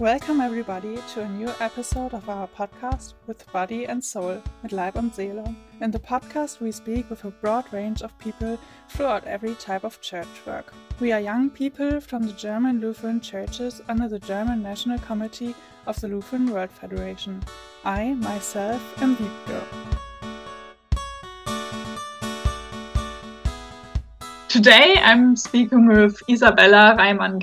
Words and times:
Welcome, 0.00 0.42
everybody, 0.42 0.98
to 1.14 1.22
a 1.22 1.28
new 1.30 1.48
episode 1.58 2.12
of 2.12 2.28
our 2.28 2.46
podcast 2.48 3.14
with 3.26 3.50
Body 3.50 3.86
and 3.86 4.04
Soul, 4.04 4.42
mit 4.62 4.72
Leib 4.72 4.94
und 4.94 5.14
Seele. 5.14 5.56
In 5.80 5.90
the 5.90 5.98
podcast, 5.98 6.60
we 6.60 6.70
speak 6.70 7.08
with 7.08 7.24
a 7.24 7.30
broad 7.30 7.64
range 7.72 8.02
of 8.02 8.12
people 8.18 8.58
throughout 8.90 9.24
every 9.24 9.54
type 9.54 9.84
of 9.84 9.98
church 10.02 10.28
work. 10.46 10.74
We 11.00 11.12
are 11.12 11.20
young 11.20 11.48
people 11.48 11.98
from 12.02 12.24
the 12.24 12.34
German 12.34 12.78
Lutheran 12.78 13.22
churches 13.22 13.80
under 13.88 14.06
the 14.06 14.18
German 14.18 14.62
National 14.62 14.98
Committee 14.98 15.54
of 15.86 15.98
the 15.98 16.08
Lutheran 16.08 16.52
World 16.52 16.72
Federation. 16.72 17.42
I, 17.82 18.12
myself, 18.12 18.82
am 19.00 19.16
Wiebke. 19.16 19.62
Today, 24.48 24.96
I'm 25.00 25.36
speaking 25.36 25.86
with 25.86 26.20
Isabella 26.28 26.94
Reimann 26.98 27.40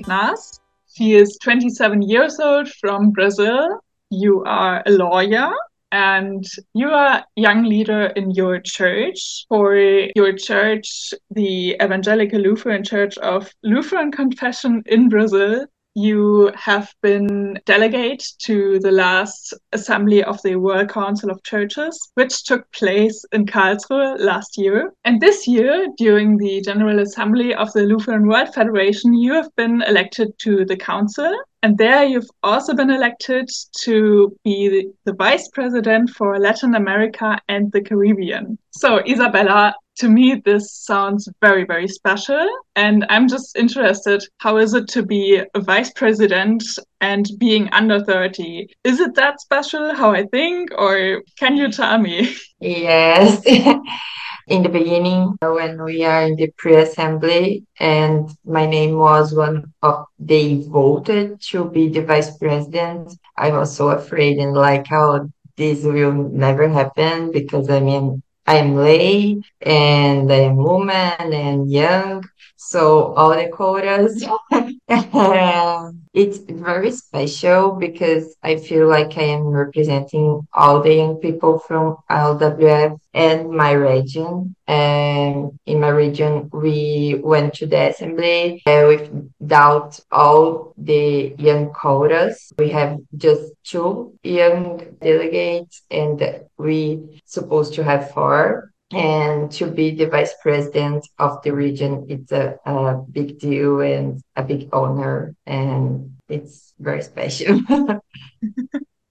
She 0.95 1.15
is 1.15 1.37
27 1.41 2.03
years 2.03 2.39
old 2.39 2.69
from 2.69 3.09
Brazil. 3.09 3.79
You 4.11 4.43
are 4.43 4.83
a 4.85 4.91
lawyer 4.91 5.51
and 5.91 6.45
you 6.75 6.89
are 6.89 7.17
a 7.17 7.25
young 7.35 7.63
leader 7.63 8.07
in 8.15 8.29
your 8.29 8.59
church. 8.59 9.45
For 9.49 9.75
your 10.15 10.33
church, 10.33 11.13
the 11.31 11.75
Evangelical 11.81 12.39
Lutheran 12.39 12.83
Church 12.83 13.17
of 13.17 13.51
Lutheran 13.63 14.11
Confession 14.11 14.83
in 14.85 15.09
Brazil, 15.09 15.65
you 15.95 16.51
have 16.55 16.93
been 17.01 17.59
delegate 17.65 18.23
to 18.39 18.79
the 18.79 18.91
last 18.91 19.53
assembly 19.71 20.23
of 20.23 20.41
the 20.41 20.55
World 20.55 20.89
Council 20.89 21.29
of 21.29 21.43
Churches, 21.43 21.97
which 22.15 22.43
took 22.43 22.69
place 22.71 23.23
in 23.31 23.45
Karlsruhe 23.45 24.19
last 24.19 24.57
year. 24.57 24.93
And 25.05 25.21
this 25.21 25.47
year, 25.47 25.87
during 25.97 26.37
the 26.37 26.61
General 26.61 26.99
Assembly 26.99 27.53
of 27.53 27.71
the 27.73 27.83
Lutheran 27.83 28.27
World 28.27 28.53
Federation, 28.53 29.13
you 29.13 29.33
have 29.33 29.55
been 29.55 29.81
elected 29.83 30.37
to 30.39 30.65
the 30.65 30.77
council. 30.77 31.33
And 31.61 31.77
there 31.77 32.03
you've 32.03 32.29
also 32.43 32.73
been 32.73 32.89
elected 32.89 33.49
to 33.83 34.35
be 34.43 34.91
the, 35.05 35.13
vice 35.13 35.47
president 35.53 36.09
for 36.09 36.37
Latin 36.37 36.75
America 36.75 37.39
and 37.47 37.71
the 37.71 37.81
Caribbean. 37.81 38.57
So, 38.71 38.99
Isabella, 39.07 39.73
to 39.97 40.09
me 40.09 40.41
this 40.45 40.71
sounds 40.71 41.29
very 41.41 41.65
very 41.65 41.87
special. 41.87 42.47
And 42.75 43.05
i'm 43.09 43.27
just 43.27 43.55
interested 43.55 44.23
how 44.37 44.57
is 44.57 44.73
it 44.73 44.87
to 44.89 45.03
be 45.03 45.41
a 45.53 45.59
vice 45.59 45.91
president 45.91 46.63
and 47.01 47.25
being 47.37 47.69
under 47.71 48.03
30 48.03 48.67
is 48.83 48.99
it 48.99 49.13
that 49.15 49.41
special 49.41 49.93
how 49.93 50.11
i 50.11 50.23
think 50.25 50.71
or 50.77 51.21
can 51.37 51.57
you 51.57 51.71
tell 51.71 51.97
me? 51.97 52.35
Yes. 52.59 53.43
In 54.47 54.61
the 54.63 54.69
beginning 54.69 55.37
when 55.41 55.81
we 55.83 56.03
are 56.03 56.23
in 56.23 56.35
the 56.35 56.51
pre-assembly 56.57 57.65
and 57.79 58.29
my 58.43 58.65
name 58.65 58.97
was 58.97 59.33
one 59.33 59.71
of 59.81 60.05
they 60.19 60.61
voted 60.67 61.39
to 61.49 61.69
be 61.69 61.87
the 61.87 62.01
vice 62.01 62.37
president 62.37 63.13
i 63.37 63.49
was 63.51 63.73
so 63.73 63.89
afraid 63.89 64.37
and 64.39 64.53
like 64.53 64.85
how 64.87 65.29
this 65.55 65.85
will 65.85 66.11
never 66.11 66.67
happen 66.67 67.31
because 67.31 67.69
i 67.69 67.79
mean 67.79 68.21
I'm 68.45 68.75
lay 68.75 69.41
and 69.61 70.31
I'm 70.31 70.57
woman 70.57 71.33
and 71.33 71.71
young. 71.71 72.23
So 72.57 73.13
all 73.13 73.31
the 73.35 73.49
quotas. 73.49 74.23
it's 76.13 76.37
very 76.37 76.91
special 76.91 77.71
because 77.71 78.35
I 78.43 78.57
feel 78.57 78.87
like 78.87 79.17
I 79.17 79.23
am 79.23 79.45
representing 79.45 80.47
all 80.53 80.81
the 80.81 80.93
young 80.93 81.15
people 81.15 81.57
from 81.57 81.97
LWF 82.09 82.99
and 83.15 83.49
my 83.49 83.71
region. 83.71 84.55
And 84.67 85.59
in 85.65 85.79
my 85.79 85.89
region, 85.89 86.49
we 86.53 87.19
went 87.23 87.55
to 87.55 87.65
the 87.65 87.89
assembly 87.89 88.61
uh, 88.67 88.85
without 88.87 89.99
all 90.11 90.73
the 90.77 91.33
young 91.39 91.71
quotas. 91.71 92.53
We 92.59 92.69
have 92.69 92.99
just 93.17 93.51
two 93.63 94.13
young 94.23 94.95
delegates, 95.01 95.81
and 95.89 96.45
we 96.57 97.21
supposed 97.25 97.73
to 97.75 97.83
have 97.83 98.11
four 98.11 98.72
and 98.95 99.51
to 99.51 99.67
be 99.67 99.91
the 99.91 100.05
vice 100.05 100.33
president 100.41 101.07
of 101.19 101.41
the 101.43 101.51
region 101.51 102.05
it's 102.09 102.31
a, 102.31 102.57
a 102.65 102.95
big 103.11 103.39
deal 103.39 103.81
and 103.81 104.21
a 104.35 104.43
big 104.43 104.69
honor 104.73 105.35
and 105.45 106.15
it's 106.29 106.73
very 106.79 107.01
special. 107.01 107.59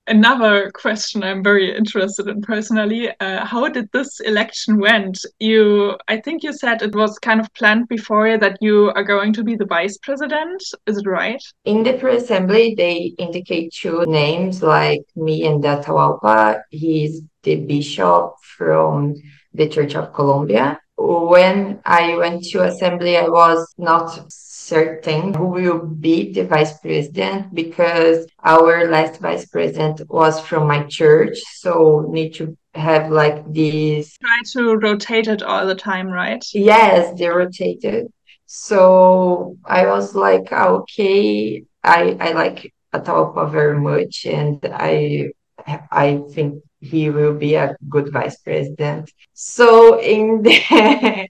Another 0.09 0.73
question 0.73 1.23
i'm 1.23 1.45
very 1.45 1.75
interested 1.75 2.27
in 2.27 2.43
personally 2.43 3.09
uh, 3.21 3.47
how 3.47 3.69
did 3.69 3.89
this 3.93 4.19
election 4.21 4.81
went? 4.81 5.25
You 5.39 5.97
i 6.09 6.17
think 6.17 6.43
you 6.43 6.53
said 6.53 6.83
it 6.83 6.95
was 6.95 7.19
kind 7.21 7.39
of 7.41 7.53
planned 7.55 7.87
before 7.87 8.37
that 8.37 8.59
you 8.61 8.91
are 8.97 9.05
going 9.05 9.33
to 9.35 9.45
be 9.45 9.55
the 9.55 9.65
vice 9.65 9.97
president 9.99 10.61
is 10.87 10.99
it 10.99 11.07
right? 11.07 11.43
In 11.65 11.85
the 11.85 11.93
pre-assembly 11.93 12.75
they 12.77 13.15
indicate 13.17 13.73
two 13.73 14.05
names 14.07 14.61
like 14.61 15.05
me 15.15 15.47
and 15.47 15.63
Atahualpa 15.63 16.63
he's 16.71 17.23
the 17.45 17.57
bishop 17.57 18.35
from 18.57 19.15
the 19.55 19.69
Church 19.69 19.95
of 19.95 20.13
Colombia. 20.13 20.79
When 20.97 21.81
I 21.85 22.17
went 22.17 22.45
to 22.51 22.65
assembly, 22.65 23.17
I 23.17 23.29
was 23.29 23.75
not 23.79 24.31
certain 24.31 25.35
who 25.35 25.47
will 25.49 25.85
be 25.87 26.33
the 26.33 26.45
vice 26.45 26.79
president 26.79 27.53
because 27.55 28.27
our 28.45 28.89
last 28.89 29.21
vice 29.21 29.47
president 29.47 30.03
was 30.09 30.41
from 30.41 30.69
my 30.69 30.85
church. 30.85 31.39
So 31.57 32.07
need 32.09 32.35
to 32.35 32.57
have 32.75 33.11
like 33.11 33.53
this. 33.53 34.17
Try 34.19 34.41
to 34.53 34.77
rotate 34.77 35.29
it 35.29 35.43
all 35.43 35.67
the 35.67 35.75
time, 35.75 36.09
right? 36.09 36.45
Yes, 36.55 37.19
they 37.19 37.29
rotated. 37.29 38.13
So 38.47 39.57
I 39.65 39.87
was 39.87 40.15
like, 40.15 40.49
ah, 40.53 40.69
okay, 40.81 41.65
I, 41.83 42.17
I 42.21 42.33
like 42.33 42.73
Atahualpa 42.95 43.51
very 43.51 43.81
much 43.81 44.27
and 44.27 44.59
I 44.71 45.31
I 45.91 46.23
think 46.33 46.63
he 46.83 47.11
will 47.11 47.35
be 47.35 47.55
a 47.55 47.77
good 47.89 48.13
vice 48.13 48.37
president. 48.39 49.11
So 49.33 50.01
in 50.01 50.43
the 50.47 51.29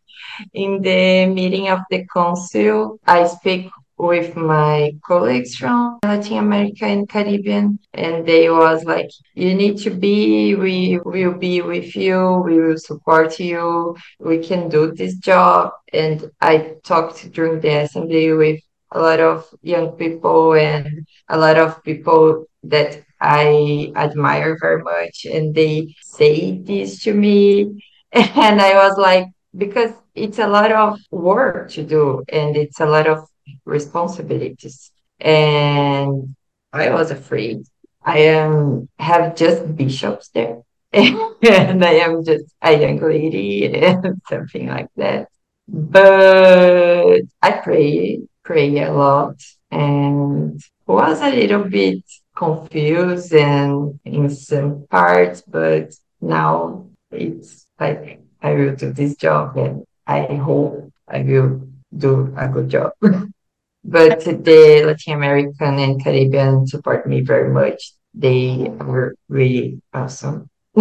in 0.55 0.83
the 0.83 1.27
meeting 1.27 1.69
of 1.69 1.81
the 1.91 2.07
council, 2.13 2.99
I 3.07 3.27
speak 3.27 3.71
with 3.99 4.35
my 4.35 4.93
colleagues 5.07 5.55
from 5.55 5.99
Latin 6.03 6.39
America 6.39 6.87
and 6.87 7.09
Caribbean, 7.09 7.79
and 7.93 8.27
they 8.27 8.51
was 8.51 8.85
like, 8.85 9.11
"You 9.35 9.55
need 9.55 9.79
to 9.85 9.91
be. 9.91 10.55
We 10.55 10.99
will 11.05 11.35
be 11.35 11.63
with 11.63 11.95
you. 11.95 12.43
We 12.45 12.59
will 12.59 12.79
support 12.79 13.39
you. 13.39 13.95
We 14.19 14.39
can 14.39 14.69
do 14.69 14.93
this 14.93 15.15
job." 15.17 15.73
And 15.93 16.31
I 16.41 16.75
talked 16.83 17.31
during 17.33 17.61
the 17.61 17.83
assembly 17.83 18.33
with 18.33 18.61
a 18.95 19.01
lot 19.01 19.21
of 19.21 19.47
young 19.63 19.93
people 19.93 20.55
and 20.55 21.07
a 21.29 21.39
lot 21.39 21.59
of 21.59 21.83
people 21.83 22.47
that 22.65 23.03
I 23.21 23.93
admire 23.97 24.57
very 24.61 24.83
much. 24.83 25.25
And 25.25 25.55
they 25.55 25.95
say 26.03 26.59
this 26.59 27.03
to 27.05 27.15
me. 27.15 27.83
And 28.13 28.61
I 28.61 28.75
was 28.75 28.99
like, 28.99 29.29
because 29.57 29.93
it's 30.15 30.39
a 30.39 30.47
lot 30.47 30.71
of 30.71 30.99
work 31.11 31.71
to 31.71 31.83
do 31.83 32.23
and 32.29 32.57
it's 32.57 32.81
a 32.81 32.87
lot 32.87 33.07
of 33.07 33.27
responsibilities. 33.65 34.91
And 35.21 36.35
I 36.73 36.91
was 36.91 37.11
afraid. 37.11 37.65
I 38.05 38.19
am 38.19 38.89
have 38.99 39.37
just 39.37 39.77
bishops 39.77 40.29
there. 40.31 40.63
and 40.93 41.85
I 41.85 41.95
am 42.05 42.25
just 42.25 42.55
a 42.61 42.73
young 42.79 43.01
lady 43.01 43.67
and 43.75 44.21
something 44.29 44.69
like 44.69 44.89
that. 44.97 45.29
But 45.69 47.23
I 47.41 47.51
pray, 47.53 48.21
pray 48.45 48.79
a 48.79 48.93
lot 48.93 49.37
and 49.71 50.61
was 50.87 51.21
a 51.21 51.31
little 51.31 51.65
bit 51.65 52.03
confused 52.37 53.33
and 53.33 53.99
in 54.05 54.29
some 54.31 54.87
parts, 54.91 55.43
but 55.43 55.95
now 56.21 56.87
it's 57.11 57.67
like 57.79 58.21
I 58.43 58.55
will 58.55 58.75
do 58.75 58.93
this 58.93 59.17
job 59.17 59.57
and 59.57 59.85
I 60.07 60.35
hope 60.35 60.93
I 61.09 61.23
will 61.23 61.69
do 61.97 62.35
a 62.37 62.49
good 62.49 62.69
job. 62.69 62.93
but 63.85 64.21
the 64.21 64.83
Latin 64.87 65.15
American 65.15 65.79
and 65.79 66.03
Caribbean 66.03 66.67
support 66.67 67.07
me 67.07 67.21
very 67.21 67.51
much. 67.53 67.93
They 68.15 68.69
were 68.69 69.15
really 69.29 69.81
awesome. 69.95 70.51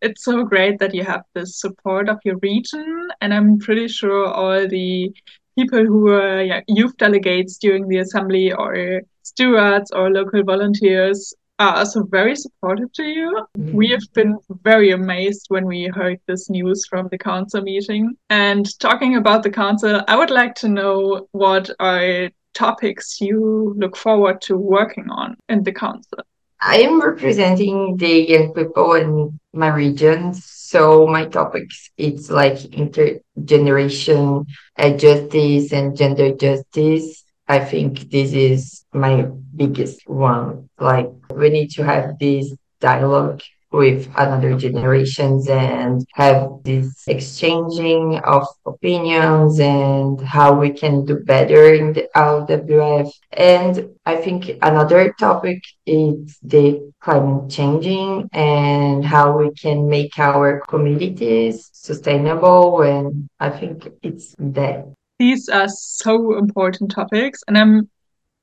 it's 0.00 0.24
so 0.24 0.44
great 0.44 0.78
that 0.78 0.94
you 0.94 1.04
have 1.04 1.22
this 1.34 1.60
support 1.60 2.08
of 2.08 2.18
your 2.24 2.38
region, 2.38 3.08
and 3.20 3.34
I'm 3.34 3.58
pretty 3.58 3.88
sure 3.88 4.26
all 4.26 4.68
the 4.68 5.12
people 5.58 5.84
who 5.84 6.00
were 6.02 6.42
yeah, 6.42 6.60
youth 6.68 6.96
delegates 6.96 7.58
during 7.58 7.88
the 7.88 7.98
assembly 7.98 8.52
or 8.52 9.02
stewards 9.22 9.90
or 9.90 10.10
local 10.10 10.42
volunteers 10.42 11.34
are 11.58 11.78
also 11.78 12.04
very 12.04 12.36
supportive 12.36 12.92
to 12.92 13.02
you. 13.02 13.46
Mm-hmm. 13.58 13.76
We 13.76 13.88
have 13.88 14.06
been 14.14 14.38
very 14.62 14.90
amazed 14.92 15.46
when 15.48 15.66
we 15.66 15.90
heard 15.92 16.20
this 16.26 16.48
news 16.48 16.86
from 16.88 17.08
the 17.08 17.18
council 17.18 17.62
meeting. 17.62 18.16
And 18.30 18.66
talking 18.78 19.16
about 19.16 19.42
the 19.42 19.50
council, 19.50 20.02
I 20.06 20.16
would 20.16 20.30
like 20.30 20.54
to 20.56 20.68
know 20.68 21.26
what 21.32 21.70
are 21.80 22.30
topics 22.54 23.20
you 23.20 23.74
look 23.76 23.96
forward 23.96 24.40
to 24.42 24.56
working 24.56 25.10
on 25.10 25.36
in 25.48 25.64
the 25.64 25.72
council. 25.72 26.18
I 26.60 26.78
am 26.78 27.00
representing 27.00 27.96
the 27.96 28.26
young 28.28 28.52
people 28.52 28.94
in 28.94 29.38
my 29.52 29.68
region. 29.68 30.34
So 30.34 31.06
my 31.06 31.26
topics, 31.26 31.90
it's 31.96 32.30
like 32.30 32.56
intergeneration 32.58 34.44
uh, 34.78 34.90
justice 34.90 35.72
and 35.72 35.96
gender 35.96 36.34
justice 36.34 37.24
I 37.48 37.60
think 37.60 38.10
this 38.10 38.34
is 38.34 38.84
my 38.92 39.26
biggest 39.56 40.06
one. 40.06 40.68
Like 40.78 41.08
we 41.30 41.48
need 41.48 41.70
to 41.72 41.84
have 41.84 42.18
this 42.18 42.54
dialogue 42.78 43.40
with 43.70 44.08
another 44.16 44.56
generations 44.56 45.48
and 45.48 46.06
have 46.14 46.48
this 46.64 47.04
exchanging 47.06 48.18
of 48.20 48.46
opinions 48.64 49.60
and 49.60 50.20
how 50.20 50.58
we 50.58 50.70
can 50.70 51.04
do 51.04 51.16
better 51.20 51.74
in 51.74 51.92
the 51.92 52.08
LWF. 52.16 53.10
And 53.32 53.90
I 54.06 54.16
think 54.16 54.58
another 54.62 55.12
topic 55.18 55.62
is 55.86 56.38
the 56.42 56.92
climate 57.00 57.50
changing 57.50 58.28
and 58.32 59.04
how 59.04 59.36
we 59.36 59.52
can 59.52 59.88
make 59.88 60.18
our 60.18 60.60
communities 60.68 61.68
sustainable. 61.72 62.82
And 62.82 63.28
I 63.38 63.50
think 63.50 63.88
it's 64.02 64.34
that. 64.38 64.86
These 65.18 65.48
are 65.48 65.68
so 65.68 66.38
important 66.38 66.90
topics. 66.90 67.42
And 67.46 67.58
I'm 67.58 67.90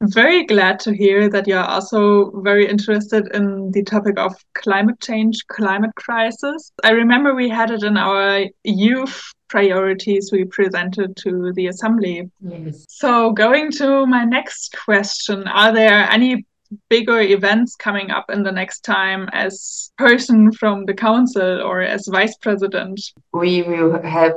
very 0.02 0.46
glad 0.46 0.80
to 0.82 0.96
hear 0.96 1.30
that 1.30 1.48
you're 1.48 1.64
also 1.64 2.42
very 2.42 2.68
interested 2.68 3.28
in 3.34 3.72
the 3.72 3.84
topic 3.84 4.20
of 4.20 4.36
climate 4.54 5.00
change, 5.00 5.46
climate 5.48 5.96
crisis. 5.96 6.72
I 6.84 6.92
remember 6.92 7.34
we 7.34 7.50
had 7.50 7.72
it 7.72 7.84
in 7.84 7.98
our 7.98 8.46
youth 8.64 9.24
priorities 9.48 10.32
we 10.32 10.46
presented 10.46 11.16
to 11.18 11.54
the 11.54 11.68
assembly. 11.68 12.30
Yes. 12.42 12.86
So, 12.90 13.32
going 13.32 13.72
to 13.74 14.06
my 14.06 14.26
next 14.26 14.76
question, 14.84 15.48
are 15.48 15.72
there 15.72 16.10
any 16.12 16.46
bigger 16.90 17.22
events 17.22 17.76
coming 17.76 18.12
up 18.12 18.30
in 18.30 18.44
the 18.44 18.52
next 18.52 18.82
time 18.82 19.30
as 19.32 19.92
person 19.98 20.52
from 20.52 20.86
the 20.86 20.94
council 20.94 21.62
or 21.62 21.82
as 21.82 22.08
vice 22.08 22.36
president? 22.38 23.00
We 23.34 23.62
will 23.62 24.02
have 24.02 24.34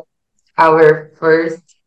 our 0.57 1.13
first 1.19 1.78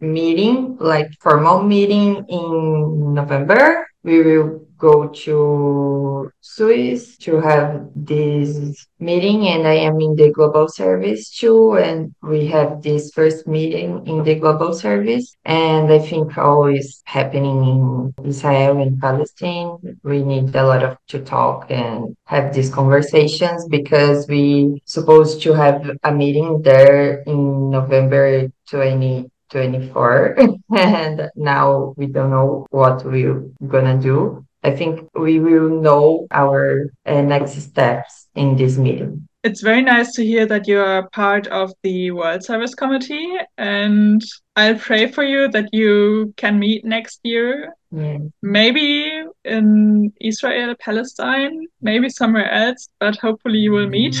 meeting, 0.00 0.76
like 0.80 1.08
formal 1.20 1.62
meeting 1.62 2.24
in 2.28 3.14
November. 3.14 3.86
We 4.02 4.22
will 4.22 4.68
go 4.78 5.08
to 5.08 6.30
Swiss 6.40 7.16
to 7.18 7.40
have 7.40 7.88
this 7.96 8.86
meeting 9.00 9.48
and 9.48 9.66
I 9.66 9.74
am 9.74 10.00
in 10.00 10.14
the 10.14 10.30
global 10.30 10.68
service 10.68 11.36
too 11.36 11.76
and 11.76 12.14
we 12.22 12.46
have 12.46 12.80
this 12.82 13.10
first 13.12 13.46
meeting 13.46 14.06
in 14.06 14.22
the 14.22 14.36
global 14.36 14.72
service 14.72 15.34
and 15.44 15.92
I 15.92 15.98
think 15.98 16.38
always 16.38 17.02
happening 17.04 17.64
in 17.64 18.14
Israel 18.24 18.80
and 18.80 19.00
Palestine 19.00 19.78
we 20.04 20.22
need 20.22 20.54
a 20.54 20.64
lot 20.64 20.84
of 20.84 20.96
to 21.08 21.20
talk 21.20 21.70
and 21.70 22.16
have 22.26 22.54
these 22.54 22.70
conversations 22.70 23.66
because 23.68 24.28
we 24.28 24.80
supposed 24.84 25.42
to 25.42 25.52
have 25.54 25.90
a 26.04 26.12
meeting 26.12 26.62
there 26.62 27.22
in 27.22 27.70
November 27.70 28.48
20 28.70 29.28
24 29.50 30.36
and 30.76 31.30
now 31.36 31.94
we 31.96 32.06
don't 32.06 32.30
know 32.30 32.66
what 32.70 33.04
we're 33.04 33.40
gonna 33.66 33.98
do. 33.98 34.44
I 34.62 34.74
think 34.74 35.08
we 35.14 35.38
will 35.38 35.68
know 35.68 36.26
our 36.30 36.90
uh, 37.06 37.22
next 37.22 37.60
steps 37.60 38.28
in 38.34 38.56
this 38.56 38.76
meeting. 38.76 39.28
It's 39.44 39.62
very 39.62 39.82
nice 39.82 40.12
to 40.14 40.24
hear 40.24 40.46
that 40.46 40.66
you 40.66 40.80
are 40.80 41.08
part 41.10 41.46
of 41.46 41.72
the 41.82 42.10
world 42.10 42.44
service 42.44 42.74
committee 42.74 43.36
and 43.56 44.20
i'll 44.56 44.74
pray 44.74 45.06
for 45.06 45.22
you 45.22 45.48
that 45.48 45.68
you 45.72 46.34
can 46.36 46.58
meet 46.58 46.84
next 46.84 47.20
year. 47.22 47.72
Yeah. 47.90 48.18
maybe 48.42 49.22
in 49.44 50.12
israel 50.20 50.74
palestine 50.78 51.66
maybe 51.80 52.10
somewhere 52.10 52.50
else 52.50 52.88
but 53.00 53.16
hopefully 53.16 53.60
you 53.60 53.72
will 53.72 53.88
meet 53.88 54.16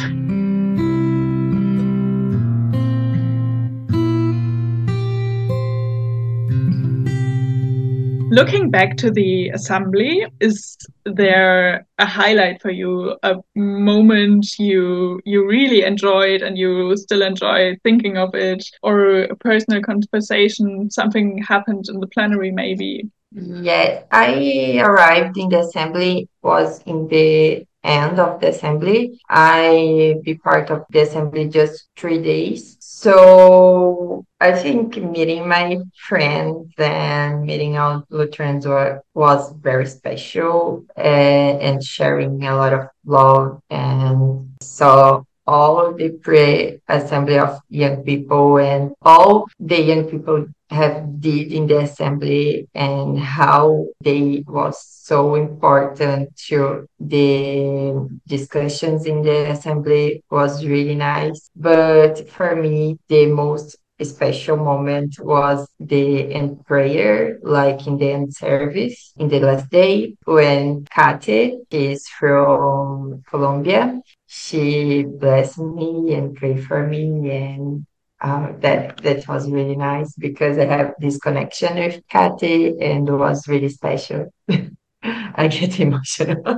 Looking 8.38 8.70
back 8.70 8.96
to 8.98 9.10
the 9.10 9.48
assembly, 9.48 10.24
is 10.38 10.76
there 11.04 11.84
a 11.98 12.06
highlight 12.06 12.62
for 12.62 12.70
you, 12.70 13.16
a 13.24 13.34
moment 13.56 14.46
you 14.60 15.20
you 15.24 15.44
really 15.44 15.82
enjoyed 15.82 16.42
and 16.42 16.56
you 16.56 16.96
still 16.96 17.22
enjoy 17.22 17.76
thinking 17.82 18.16
of 18.16 18.36
it, 18.36 18.62
or 18.84 19.22
a 19.22 19.34
personal 19.34 19.82
conversation, 19.82 20.88
something 20.88 21.42
happened 21.42 21.86
in 21.88 21.98
the 21.98 22.06
plenary 22.06 22.52
maybe? 22.52 23.10
Yeah, 23.32 24.04
I 24.12 24.80
arrived 24.84 25.36
in 25.36 25.48
the 25.48 25.58
assembly 25.58 26.28
was 26.40 26.80
in 26.86 27.08
the 27.08 27.66
end 27.84 28.18
of 28.18 28.40
the 28.40 28.48
assembly. 28.48 29.20
I 29.28 30.16
be 30.22 30.34
part 30.34 30.70
of 30.70 30.84
the 30.90 31.00
assembly 31.00 31.48
just 31.48 31.88
three 31.96 32.22
days. 32.22 32.76
So 32.80 34.24
I 34.40 34.52
think 34.52 34.96
meeting 34.96 35.48
my 35.48 35.78
friends 36.08 36.72
and 36.78 37.42
meeting 37.42 37.78
all 37.78 38.04
Lutherans 38.10 38.66
were, 38.66 39.02
was 39.14 39.52
very 39.52 39.86
special 39.86 40.84
and, 40.96 41.60
and 41.60 41.82
sharing 41.82 42.44
a 42.44 42.56
lot 42.56 42.72
of 42.72 42.88
love 43.04 43.60
and 43.70 44.50
saw 44.62 45.22
all 45.48 45.94
the 45.94 46.10
pre-assembly 46.10 47.38
of 47.38 47.58
young 47.70 48.04
people 48.04 48.58
and 48.58 48.92
all 49.00 49.46
the 49.58 49.80
young 49.80 50.04
people 50.04 50.46
have 50.70 51.20
did 51.20 51.50
in 51.50 51.66
the 51.66 51.78
assembly 51.78 52.68
and 52.74 53.18
how 53.18 53.86
they 54.04 54.44
was 54.46 54.76
so 54.84 55.34
important 55.34 56.36
to 56.36 56.86
the 57.00 58.06
discussions 58.26 59.06
in 59.06 59.22
the 59.22 59.50
assembly 59.50 60.22
was 60.30 60.66
really 60.66 60.94
nice. 60.94 61.48
But 61.56 62.28
for 62.28 62.54
me 62.54 62.98
the 63.08 63.24
most 63.26 63.78
special 64.04 64.56
moment 64.56 65.16
was 65.20 65.68
the 65.80 66.32
end 66.32 66.64
prayer, 66.66 67.38
like 67.42 67.86
in 67.86 67.98
the 67.98 68.10
end 68.12 68.34
service 68.34 69.12
in 69.16 69.28
the 69.28 69.40
last 69.40 69.70
day 69.70 70.14
when 70.24 70.84
Kate 70.84 71.56
is 71.70 72.06
from 72.08 73.22
Colombia. 73.28 74.00
She 74.26 75.04
blessed 75.04 75.58
me 75.58 76.14
and 76.14 76.36
prayed 76.36 76.64
for 76.64 76.86
me 76.86 77.30
and 77.30 77.86
uh, 78.20 78.52
that 78.60 78.98
that 78.98 79.26
was 79.28 79.50
really 79.50 79.76
nice 79.76 80.14
because 80.16 80.58
I 80.58 80.64
have 80.64 80.94
this 80.98 81.18
connection 81.18 81.76
with 81.76 82.02
Kate 82.08 82.74
and 82.80 83.08
it 83.08 83.12
was 83.12 83.48
really 83.48 83.68
special. 83.68 84.32
I 85.02 85.48
get 85.48 85.78
emotional. 85.80 86.42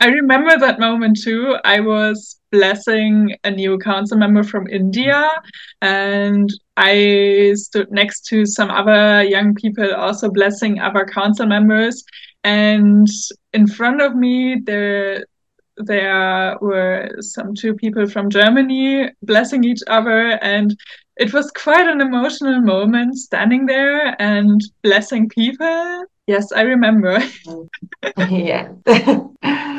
I 0.00 0.06
remember 0.08 0.56
that 0.58 0.80
moment 0.80 1.20
too. 1.22 1.56
I 1.64 1.80
was 1.80 2.40
blessing 2.50 3.36
a 3.44 3.50
new 3.50 3.78
council 3.78 4.16
member 4.16 4.42
from 4.42 4.66
India, 4.66 5.28
and 5.82 6.48
I 6.76 7.52
stood 7.54 7.90
next 7.90 8.22
to 8.28 8.46
some 8.46 8.70
other 8.70 9.22
young 9.22 9.54
people 9.54 9.94
also 9.94 10.30
blessing 10.30 10.80
other 10.80 11.04
council 11.04 11.46
members. 11.46 12.02
And 12.44 13.06
in 13.52 13.66
front 13.66 14.00
of 14.00 14.16
me, 14.16 14.62
there 14.64 15.26
there 15.76 16.58
were 16.60 17.08
some 17.20 17.54
two 17.54 17.74
people 17.74 18.06
from 18.06 18.30
Germany 18.30 19.10
blessing 19.22 19.64
each 19.64 19.82
other, 19.86 20.38
and 20.42 20.74
it 21.16 21.34
was 21.34 21.50
quite 21.50 21.86
an 21.86 22.00
emotional 22.00 22.62
moment 22.62 23.18
standing 23.18 23.66
there 23.66 24.16
and 24.20 24.62
blessing 24.82 25.28
people. 25.28 26.04
Yes, 26.26 26.52
I 26.52 26.62
remember. 26.62 27.22
yeah. 28.16 28.72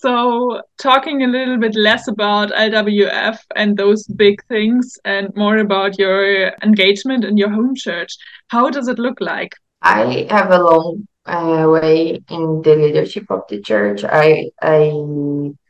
so, 0.00 0.62
talking 0.78 1.22
a 1.22 1.26
little 1.26 1.58
bit 1.58 1.74
less 1.74 2.08
about 2.08 2.52
LWF 2.52 3.38
and 3.54 3.76
those 3.76 4.06
big 4.06 4.42
things 4.46 4.98
and 5.04 5.28
more 5.36 5.58
about 5.58 5.98
your 5.98 6.54
engagement 6.62 7.22
in 7.24 7.36
your 7.36 7.50
home 7.50 7.74
church, 7.74 8.16
how 8.48 8.70
does 8.70 8.88
it 8.88 8.98
look 8.98 9.20
like? 9.20 9.54
I 9.82 10.26
have 10.30 10.52
a 10.52 10.62
long 10.62 11.06
uh, 11.26 11.66
way 11.68 12.18
in 12.30 12.62
the 12.62 12.76
leadership 12.76 13.30
of 13.30 13.42
the 13.50 13.60
church. 13.60 14.02
I 14.04 14.50
I 14.62 14.90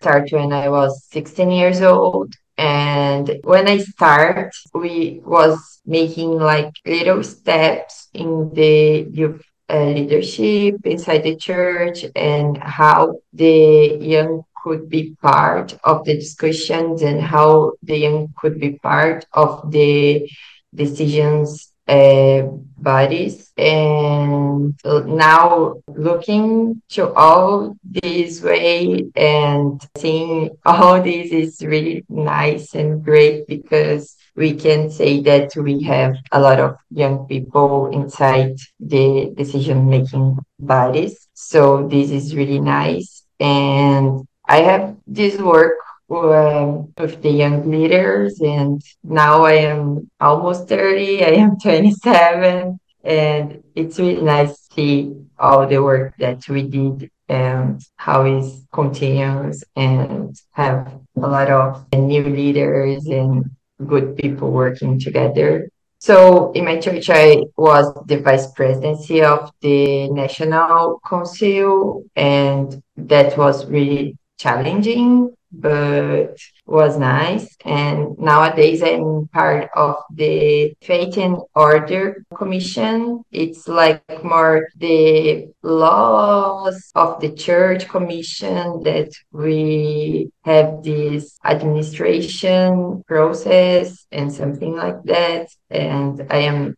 started 0.00 0.32
when 0.32 0.52
I 0.52 0.68
was 0.68 1.04
16 1.10 1.50
years 1.50 1.82
old, 1.82 2.32
and 2.56 3.40
when 3.42 3.66
I 3.66 3.78
start, 3.78 4.52
we 4.74 5.20
was 5.24 5.80
making 5.84 6.38
like 6.38 6.70
little 6.86 7.24
steps 7.24 8.08
in 8.14 8.50
the 8.54 9.08
youth 9.10 9.42
leadership 9.78 10.76
inside 10.84 11.22
the 11.22 11.36
church 11.36 12.04
and 12.16 12.58
how 12.58 13.20
the 13.32 13.98
young 14.00 14.42
could 14.62 14.88
be 14.88 15.16
part 15.22 15.78
of 15.84 16.04
the 16.04 16.14
discussions 16.14 17.02
and 17.02 17.20
how 17.20 17.72
the 17.82 17.96
young 17.96 18.32
could 18.38 18.60
be 18.60 18.72
part 18.78 19.24
of 19.32 19.70
the 19.70 20.28
decisions 20.74 21.72
uh, 21.88 22.42
bodies. 22.78 23.52
And 23.56 24.74
now 24.84 25.82
looking 25.88 26.80
to 26.90 27.12
all 27.14 27.76
this 27.84 28.42
way 28.42 29.10
and 29.16 29.84
seeing 29.96 30.50
all 30.64 31.02
this 31.02 31.32
is 31.32 31.62
really 31.62 32.04
nice 32.08 32.74
and 32.74 33.02
great 33.04 33.46
because 33.48 34.16
we 34.40 34.54
can 34.54 34.90
say 34.90 35.20
that 35.20 35.54
we 35.54 35.82
have 35.82 36.14
a 36.32 36.40
lot 36.40 36.58
of 36.58 36.72
young 36.90 37.26
people 37.26 37.88
inside 37.92 38.56
the 38.80 39.30
decision 39.36 39.88
making 39.88 40.38
bodies. 40.58 41.28
So 41.34 41.86
this 41.86 42.10
is 42.10 42.34
really 42.34 42.58
nice. 42.58 43.24
And 43.38 44.26
I 44.48 44.62
have 44.62 44.96
this 45.06 45.36
work 45.38 45.76
um, 46.10 46.92
with 46.96 47.20
the 47.22 47.30
young 47.42 47.70
leaders 47.70 48.40
and 48.40 48.80
now 49.04 49.44
I 49.44 49.56
am 49.72 50.10
almost 50.18 50.68
30, 50.68 51.22
I 51.22 51.32
am 51.44 51.60
27 51.62 52.80
And 53.04 53.62
it's 53.74 53.98
really 53.98 54.22
nice 54.22 54.52
to 54.56 54.74
see 54.74 54.94
all 55.38 55.66
the 55.66 55.82
work 55.82 56.14
that 56.18 56.48
we 56.48 56.62
did 56.62 57.10
and 57.28 57.80
how 57.96 58.24
it 58.24 58.44
continues 58.72 59.64
and 59.76 60.34
have 60.52 60.92
a 61.16 61.28
lot 61.36 61.50
of 61.50 61.86
new 61.92 62.24
leaders 62.24 63.06
and 63.06 63.44
good 63.86 64.16
people 64.16 64.50
working 64.50 64.98
together. 64.98 65.68
So 65.98 66.52
in 66.52 66.64
my 66.64 66.78
church, 66.78 67.10
I 67.10 67.42
was 67.56 67.92
the 68.06 68.20
vice 68.20 68.50
presidency 68.52 69.22
of 69.22 69.50
the 69.60 70.08
National 70.10 71.00
Council, 71.06 72.04
and 72.16 72.82
that 72.96 73.36
was 73.36 73.66
really 73.66 74.16
challenging 74.38 75.34
but 75.52 76.36
was 76.66 76.98
nice. 76.98 77.56
And 77.64 78.18
nowadays 78.18 78.82
I'm 78.82 79.28
part 79.28 79.70
of 79.74 79.96
the 80.14 80.74
Faith 80.82 81.16
and 81.18 81.38
Order 81.54 82.24
Commission. 82.34 83.22
It's 83.30 83.66
like 83.68 84.24
more 84.24 84.68
the 84.76 85.52
laws 85.62 86.90
of 86.94 87.20
the 87.20 87.32
church 87.32 87.88
commission 87.88 88.82
that 88.84 89.10
we 89.32 90.30
have 90.44 90.82
this 90.82 91.38
administration 91.44 93.02
process 93.06 94.06
and 94.12 94.32
something 94.32 94.76
like 94.76 95.02
that. 95.04 95.48
And 95.68 96.26
I 96.30 96.38
am 96.38 96.76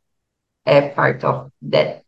a 0.67 0.91
part 0.91 1.25
of 1.25 1.51
that 1.63 2.03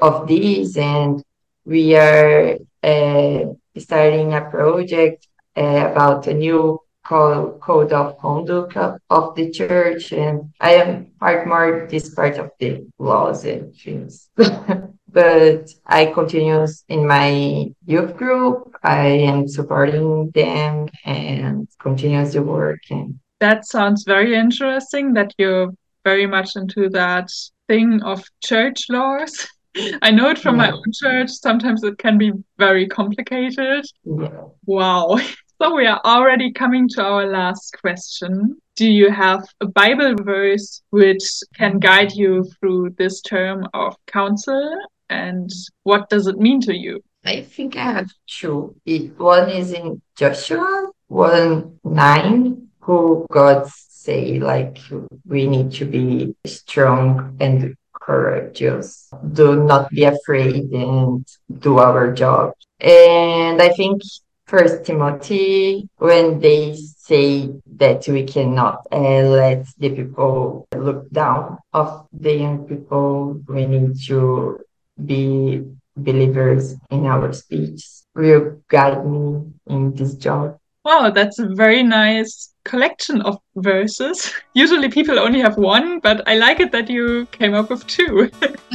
of 0.00 0.26
this 0.26 0.76
and 0.76 1.22
we 1.64 1.94
are 1.96 2.56
uh, 2.82 3.40
starting 3.78 4.34
a 4.34 4.40
project 4.50 5.26
Uh, 5.56 5.88
about 5.90 6.26
a 6.26 6.34
new 6.34 6.78
code, 7.06 7.60
code 7.60 7.92
of 7.92 8.18
conduct 8.18 8.76
of, 8.76 8.98
of, 9.10 9.34
the 9.36 9.50
church, 9.50 10.12
and 10.12 10.52
I 10.60 10.74
am 10.74 11.06
part 11.18 11.46
more 11.46 11.86
this 11.90 12.14
part 12.14 12.36
of 12.36 12.50
the 12.58 12.86
laws 12.98 13.44
and 13.44 13.74
things. 13.74 14.28
but 14.36 15.70
I 15.86 16.06
continue 16.06 16.66
in 16.88 17.06
my 17.06 17.70
youth 17.86 18.16
group. 18.16 18.76
I 18.82 19.06
am 19.06 19.48
supporting 19.48 20.30
them 20.34 20.88
and 21.04 21.68
continues 21.78 22.34
the 22.34 22.42
work. 22.42 22.80
And 22.90 23.18
that 23.40 23.66
sounds 23.66 24.04
very 24.04 24.34
interesting. 24.34 25.14
That 25.14 25.32
you're 25.38 25.72
very 26.04 26.26
much 26.26 26.56
into 26.56 26.88
that 26.90 27.30
thing 27.68 28.02
of 28.02 28.24
church 28.44 28.86
laws. 28.90 29.48
I 30.02 30.10
know 30.10 30.30
it 30.30 30.38
from 30.38 30.56
yeah. 30.56 30.70
my 30.70 30.70
own 30.72 30.92
church. 30.92 31.30
Sometimes 31.30 31.82
it 31.82 31.98
can 31.98 32.18
be 32.18 32.32
very 32.58 32.86
complicated. 32.86 33.84
Yeah. 34.04 34.42
Wow. 34.64 35.18
So 35.58 35.74
we 35.74 35.86
are 35.86 36.00
already 36.04 36.52
coming 36.52 36.86
to 36.90 37.02
our 37.02 37.26
last 37.26 37.74
question. 37.80 38.60
Do 38.74 38.86
you 38.86 39.10
have 39.10 39.42
a 39.62 39.66
Bible 39.66 40.14
verse 40.22 40.82
which 40.90 41.24
can 41.54 41.78
guide 41.78 42.12
you 42.12 42.44
through 42.60 42.90
this 42.98 43.22
term 43.22 43.66
of 43.72 43.96
council? 44.06 44.78
And 45.08 45.50
what 45.84 46.10
does 46.10 46.26
it 46.26 46.36
mean 46.36 46.60
to 46.62 46.76
you? 46.76 47.02
I 47.24 47.40
think 47.40 47.74
I 47.74 47.84
have 47.84 48.10
two. 48.26 48.76
One 49.16 49.48
is 49.48 49.72
in 49.72 50.02
Joshua 50.14 50.90
1 51.08 51.78
9, 51.84 52.68
who 52.80 53.26
God 53.30 53.66
say, 53.66 54.38
like, 54.38 54.78
we 55.24 55.46
need 55.46 55.72
to 55.72 55.86
be 55.86 56.36
strong 56.44 57.34
and 57.40 57.74
courageous. 57.94 59.08
Do 59.32 59.64
not 59.64 59.88
be 59.88 60.04
afraid 60.04 60.70
and 60.70 61.26
do 61.58 61.78
our 61.78 62.12
job. 62.12 62.52
And 62.78 63.62
I 63.62 63.70
think 63.70 64.02
First 64.46 64.84
Timothy, 64.84 65.88
when 65.96 66.38
they 66.38 66.76
say 66.76 67.50
that 67.76 68.06
we 68.06 68.22
cannot 68.22 68.86
uh, 68.92 69.22
let 69.22 69.66
the 69.78 69.90
people 69.90 70.68
look 70.72 71.10
down 71.10 71.58
of 71.72 72.06
the 72.12 72.32
young 72.32 72.64
people, 72.64 73.42
we 73.48 73.66
need 73.66 74.00
to 74.06 74.60
be 75.04 75.64
believers 75.96 76.76
in 76.90 77.06
our 77.06 77.32
speech. 77.32 77.84
Will 78.14 78.62
guide 78.68 79.04
me 79.04 79.50
in 79.66 79.94
this 79.94 80.14
job. 80.14 80.58
Wow, 80.84 81.10
that's 81.10 81.40
a 81.40 81.48
very 81.48 81.82
nice 81.82 82.54
collection 82.64 83.22
of 83.22 83.40
verses. 83.56 84.32
Usually 84.54 84.88
people 84.88 85.18
only 85.18 85.40
have 85.40 85.58
one, 85.58 85.98
but 85.98 86.22
I 86.28 86.36
like 86.36 86.60
it 86.60 86.70
that 86.70 86.88
you 86.88 87.26
came 87.32 87.54
up 87.54 87.68
with 87.68 87.84
two. 87.88 88.30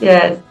yes. 0.00 0.42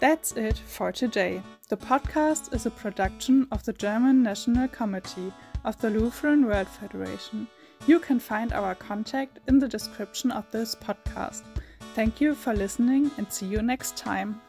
That's 0.00 0.32
it 0.32 0.58
for 0.66 0.90
today. 0.90 1.40
The 1.66 1.78
podcast 1.78 2.52
is 2.54 2.66
a 2.66 2.70
production 2.70 3.48
of 3.50 3.64
the 3.64 3.72
German 3.72 4.22
National 4.22 4.68
Committee 4.68 5.32
of 5.64 5.80
the 5.80 5.88
Lutheran 5.88 6.44
World 6.44 6.68
Federation. 6.68 7.48
You 7.86 7.98
can 8.00 8.20
find 8.20 8.52
our 8.52 8.74
contact 8.74 9.38
in 9.48 9.58
the 9.58 9.68
description 9.68 10.30
of 10.30 10.44
this 10.50 10.74
podcast. 10.74 11.42
Thank 11.94 12.20
you 12.20 12.34
for 12.34 12.52
listening 12.52 13.10
and 13.16 13.32
see 13.32 13.46
you 13.46 13.62
next 13.62 13.96
time. 13.96 14.42